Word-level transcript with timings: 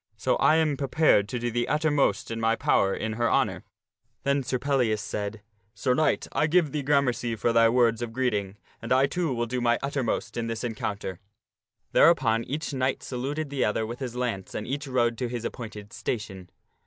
So 0.17 0.35
I 0.37 0.55
am 0.55 0.77
prepared 0.77 1.29
to 1.29 1.37
do 1.37 1.51
the 1.51 1.67
uttermost 1.67 2.31
in 2.31 2.39
my 2.39 2.55
power 2.55 2.95
in 2.95 3.13
her 3.13 3.29
honor." 3.29 3.63
Then 4.23 4.41
Sir 4.41 4.57
Pellias 4.57 4.99
said," 4.99 5.43
Sir 5.75 5.93
Knight, 5.93 6.25
I 6.31 6.47
give 6.47 6.71
thee 6.71 6.81
gramercy 6.81 7.35
for 7.35 7.53
thy 7.53 7.69
words 7.69 8.01
of 8.01 8.11
greeting, 8.11 8.57
and 8.81 8.91
I 8.91 9.05
too 9.05 9.31
will 9.31 9.45
do 9.45 9.61
my 9.61 9.77
uttermost 9.83 10.37
in 10.37 10.47
this 10.47 10.63
encounter." 10.63 11.19
There 11.91 12.11
23 12.11 12.11
o 12.11 12.13
THE 12.13 12.15
STORY 12.15 12.15
OF 12.15 12.23
SIR 12.23 12.33
PELLIAS 12.33 12.41
upon 12.41 12.53
each 12.55 12.73
knight 12.73 13.03
saluted 13.43 13.53
each 13.53 13.63
other 13.63 13.85
with 13.85 13.99
his 13.99 14.15
lance, 14.15 14.55
and 14.55 14.67
each 14.67 14.87
rode 14.87 15.17
to 15.19 15.27
his 15.29 15.45
appointed 15.45 15.93
station. 15.93 16.49